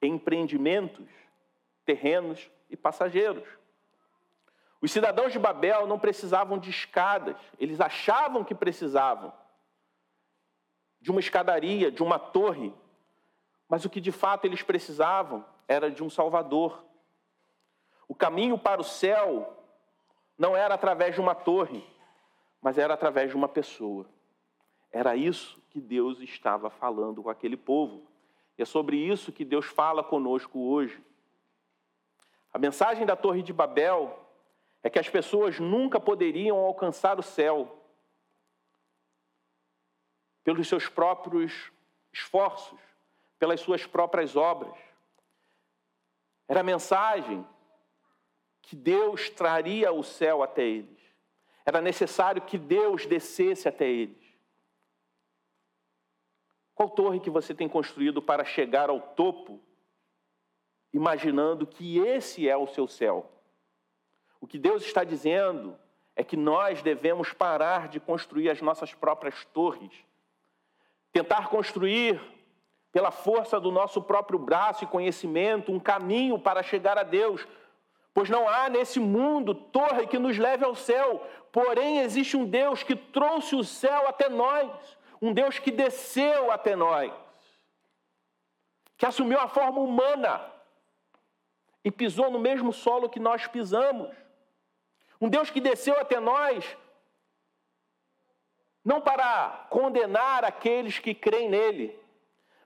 [0.00, 1.08] em empreendimentos,
[1.84, 3.48] terrenos e passageiros.
[4.80, 9.32] Os cidadãos de Babel não precisavam de escadas, eles achavam que precisavam
[11.00, 12.72] de uma escadaria, de uma torre,
[13.68, 16.84] mas o que de fato eles precisavam era de um Salvador.
[18.06, 19.56] O caminho para o céu
[20.36, 21.84] não era através de uma torre,
[22.62, 24.06] mas era através de uma pessoa.
[24.90, 28.06] Era isso que Deus estava falando com aquele povo.
[28.56, 31.02] E é sobre isso que Deus fala conosco hoje.
[32.52, 34.18] A mensagem da Torre de Babel
[34.82, 37.78] é que as pessoas nunca poderiam alcançar o céu
[40.42, 41.70] pelos seus próprios
[42.12, 42.80] esforços,
[43.38, 44.74] pelas suas próprias obras.
[46.48, 47.46] Era a mensagem
[48.62, 50.98] que Deus traria o céu até eles.
[51.64, 54.17] Era necessário que Deus descesse até eles.
[56.78, 59.58] Qual torre que você tem construído para chegar ao topo,
[60.92, 63.28] imaginando que esse é o seu céu?
[64.40, 65.76] O que Deus está dizendo
[66.14, 69.90] é que nós devemos parar de construir as nossas próprias torres,
[71.10, 72.20] tentar construir
[72.92, 77.44] pela força do nosso próprio braço e conhecimento um caminho para chegar a Deus,
[78.18, 82.82] Pois não há nesse mundo torre que nos leve ao céu, porém existe um Deus
[82.82, 87.12] que trouxe o céu até nós, um Deus que desceu até nós,
[88.96, 90.40] que assumiu a forma humana
[91.84, 94.14] e pisou no mesmo solo que nós pisamos.
[95.20, 96.76] Um Deus que desceu até nós,
[98.84, 101.98] não para condenar aqueles que creem nele,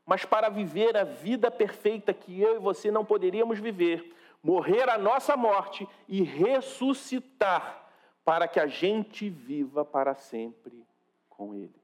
[0.05, 4.99] mas para viver a vida perfeita que eu e você não poderíamos viver, morrer a
[4.99, 7.89] nossa morte e ressuscitar
[8.25, 10.87] para que a gente viva para sempre
[11.29, 11.82] com ele.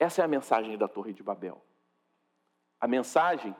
[0.00, 1.62] Essa é a mensagem da Torre de Babel.
[2.80, 3.54] A mensagem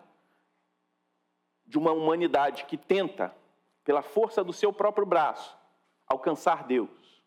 [1.66, 3.36] de uma humanidade que tenta,
[3.84, 5.55] pela força do seu próprio braço,
[6.07, 7.22] alcançar Deus.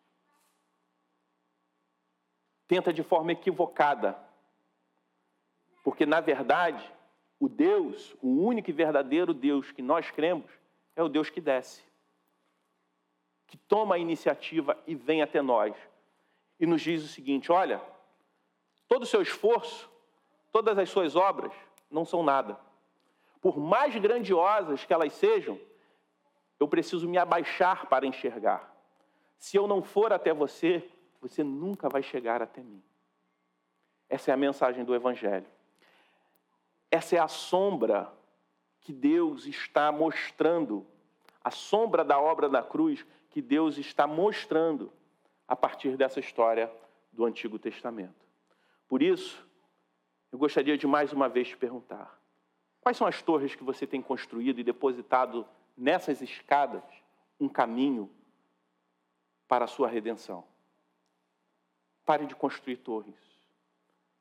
[2.66, 4.18] Tenta de forma equivocada.
[5.84, 6.92] Porque, na verdade,
[7.38, 10.50] o Deus, o único e verdadeiro Deus que nós cremos,
[10.96, 11.84] é o Deus que desce,
[13.46, 15.76] que toma a iniciativa e vem até nós
[16.58, 17.80] e nos diz o seguinte: olha,
[18.88, 19.90] todo o seu esforço,
[20.52, 21.52] todas as suas obras
[21.90, 22.58] não são nada
[23.44, 25.60] por mais grandiosas que elas sejam,
[26.58, 28.74] eu preciso me abaixar para enxergar.
[29.36, 30.82] Se eu não for até você,
[31.20, 32.82] você nunca vai chegar até mim.
[34.08, 35.44] Essa é a mensagem do Evangelho.
[36.90, 38.10] Essa é a sombra
[38.80, 40.86] que Deus está mostrando,
[41.42, 44.90] a sombra da obra da cruz que Deus está mostrando
[45.46, 46.72] a partir dessa história
[47.12, 48.23] do Antigo Testamento.
[48.94, 49.44] Por isso,
[50.30, 52.16] eu gostaria de mais uma vez te perguntar:
[52.80, 55.44] Quais são as torres que você tem construído e depositado
[55.76, 56.84] nessas escadas
[57.40, 58.08] um caminho
[59.48, 60.44] para a sua redenção?
[62.06, 63.16] Pare de construir torres.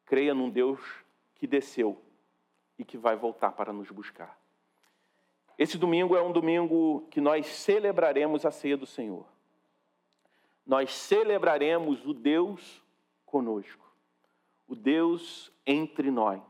[0.06, 0.80] Creia num Deus
[1.36, 2.02] que desceu
[2.76, 4.36] e que vai voltar para nos buscar.
[5.56, 9.28] Esse domingo é um domingo que nós celebraremos a ceia do Senhor.
[10.66, 12.84] Nós celebraremos o Deus
[13.24, 13.83] conosco,
[14.68, 16.42] o Deus entre nós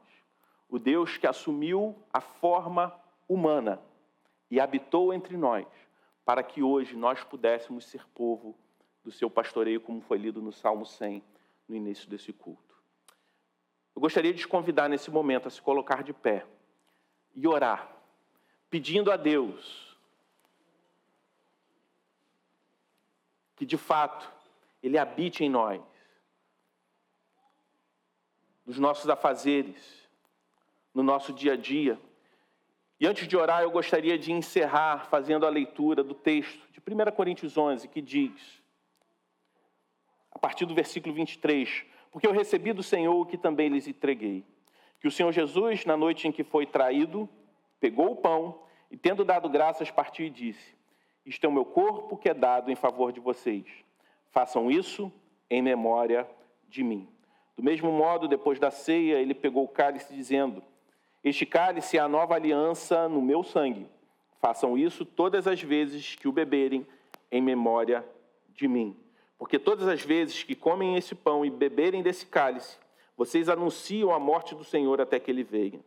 [0.73, 2.99] o Deus que assumiu a forma
[3.29, 3.79] humana
[4.49, 5.67] e habitou entre nós,
[6.25, 8.57] para que hoje nós pudéssemos ser povo
[9.03, 11.23] do seu pastoreio, como foi lido no Salmo 100,
[11.67, 12.75] no início desse culto.
[13.95, 16.43] Eu gostaria de te convidar nesse momento a se colocar de pé
[17.35, 17.95] e orar,
[18.67, 19.95] pedindo a Deus
[23.55, 24.27] que de fato
[24.81, 25.79] Ele habite em nós,
[28.65, 30.07] nos nossos afazeres,
[30.93, 31.99] no nosso dia a dia.
[32.99, 37.11] E antes de orar, eu gostaria de encerrar fazendo a leitura do texto de 1
[37.11, 38.61] Coríntios 11, que diz,
[40.31, 44.45] a partir do versículo 23, porque eu recebi do Senhor o que também lhes entreguei,
[44.99, 47.27] que o Senhor Jesus, na noite em que foi traído,
[47.79, 50.75] pegou o pão e, tendo dado graças, partiu e disse:
[51.25, 53.65] Isto é o meu corpo que é dado em favor de vocês.
[54.31, 55.11] Façam isso
[55.49, 56.29] em memória
[56.69, 57.12] de mim.
[57.55, 60.63] Do mesmo modo, depois da ceia, ele pegou o cálice, dizendo:
[61.23, 63.87] este cálice é a nova aliança no meu sangue.
[64.41, 66.85] Façam isso todas as vezes que o beberem,
[67.31, 68.05] em memória
[68.49, 68.97] de mim.
[69.37, 72.77] Porque todas as vezes que comem esse pão e beberem desse cálice,
[73.15, 75.79] vocês anunciam a morte do Senhor até que ele venha.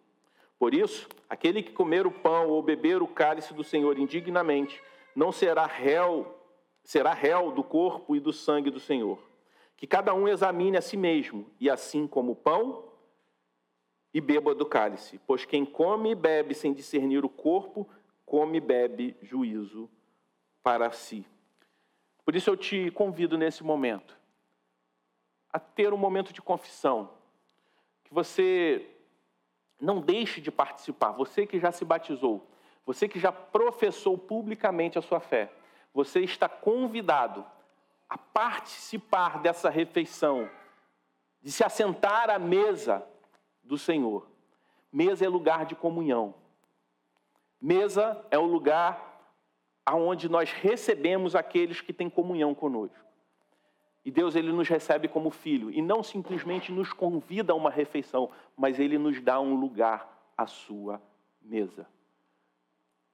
[0.59, 4.83] Por isso, aquele que comer o pão ou beber o cálice do Senhor indignamente,
[5.15, 6.35] não será réu,
[6.83, 9.19] será réu do corpo e do sangue do Senhor.
[9.77, 12.85] Que cada um examine a si mesmo, e assim como o pão
[14.13, 17.87] e beba do cálice, pois quem come e bebe sem discernir o corpo,
[18.25, 19.91] come e bebe juízo
[20.63, 21.27] para si.
[22.25, 24.19] Por isso eu te convido nesse momento
[25.53, 27.11] a ter um momento de confissão,
[28.05, 28.87] que você
[29.81, 32.47] não deixe de participar, você que já se batizou,
[32.85, 35.53] você que já professou publicamente a sua fé,
[35.95, 37.45] você está convidado
[38.09, 40.49] a participar dessa refeição,
[41.43, 43.07] de se assentar à mesa
[43.63, 44.29] do Senhor.
[44.93, 46.35] Mesa é lugar de comunhão.
[47.61, 49.07] Mesa é o lugar
[49.85, 53.07] aonde nós recebemos aqueles que têm comunhão conosco.
[54.05, 58.31] E Deus ele nos recebe como filho e não simplesmente nos convida a uma refeição,
[58.57, 61.03] mas ele nos dá um lugar à sua
[61.41, 61.89] mesa.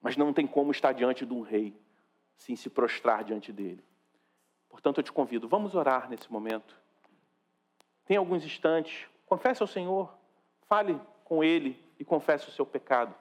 [0.03, 1.74] Mas não tem como estar diante de um rei
[2.36, 3.82] sem se prostrar diante dele.
[4.73, 6.77] Portanto, eu te convido, vamos orar nesse momento.
[8.05, 10.12] Tem alguns instantes, confesse ao Senhor,
[10.73, 13.14] Fale com ele e confesse o seu pecado.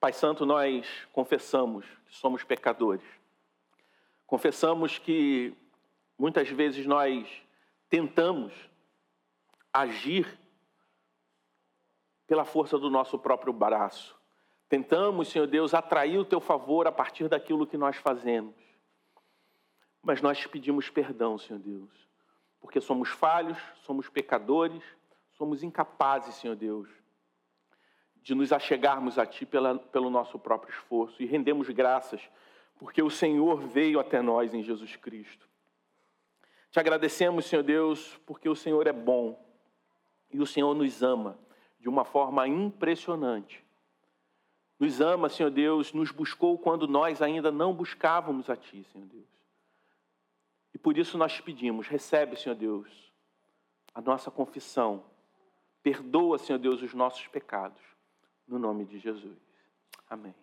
[0.00, 3.04] Pai Santo, nós confessamos que somos pecadores.
[4.26, 5.54] Confessamos que
[6.18, 7.28] muitas vezes nós
[7.90, 8.54] tentamos
[9.70, 10.38] agir
[12.26, 14.16] pela força do nosso próprio braço.
[14.68, 18.54] Tentamos, Senhor Deus, atrair o teu favor a partir daquilo que nós fazemos.
[20.02, 21.90] Mas nós te pedimos perdão, Senhor Deus,
[22.60, 24.82] porque somos falhos, somos pecadores,
[25.32, 26.88] somos incapazes, Senhor Deus,
[28.22, 32.20] de nos achegarmos a Ti pela, pelo nosso próprio esforço e rendemos graças
[32.78, 35.48] porque o Senhor veio até nós em Jesus Cristo.
[36.70, 39.42] Te agradecemos, Senhor Deus, porque o Senhor é bom
[40.30, 41.38] e o Senhor nos ama
[41.86, 43.64] de uma forma impressionante.
[44.76, 49.28] Nos ama, Senhor Deus, nos buscou quando nós ainda não buscávamos a Ti, Senhor Deus.
[50.74, 52.90] E por isso nós pedimos, recebe, Senhor Deus,
[53.94, 55.04] a nossa confissão.
[55.80, 57.80] Perdoa, Senhor Deus, os nossos pecados.
[58.48, 59.38] No nome de Jesus.
[60.10, 60.34] Amém.